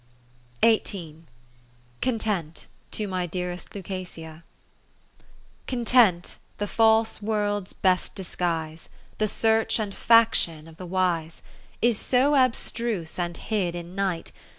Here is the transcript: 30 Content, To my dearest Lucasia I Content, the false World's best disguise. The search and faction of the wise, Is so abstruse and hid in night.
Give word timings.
30 0.63 1.25
Content, 2.01 2.65
To 2.89 3.07
my 3.07 3.27
dearest 3.27 3.75
Lucasia 3.75 4.41
I 4.41 4.41
Content, 5.67 6.39
the 6.57 6.65
false 6.65 7.21
World's 7.21 7.73
best 7.73 8.15
disguise. 8.15 8.89
The 9.19 9.27
search 9.27 9.79
and 9.79 9.93
faction 9.93 10.67
of 10.67 10.77
the 10.77 10.87
wise, 10.87 11.43
Is 11.83 11.99
so 11.99 12.33
abstruse 12.35 13.19
and 13.19 13.37
hid 13.37 13.75
in 13.75 13.93
night. 13.93 14.31